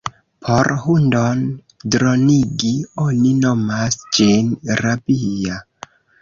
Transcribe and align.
Por 0.45 0.67
hundon 0.85 1.43
dronigi, 1.95 2.71
oni 3.05 3.35
nomas 3.45 3.99
ĝin 4.19 4.51
rabia. 4.83 5.61